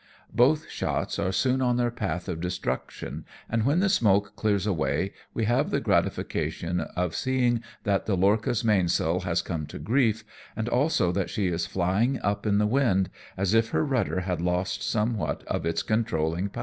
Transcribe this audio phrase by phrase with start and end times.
[0.33, 5.13] Both shots are soon on their path of destruction, and when the smoke clears away
[5.35, 10.23] we have the gratification of seeing that the lorcha's mainsail has come to grief,
[10.55, 14.41] and also that she is flying up in the wind, as if her rudder had
[14.41, 16.59] lost somewhat of its controlling power.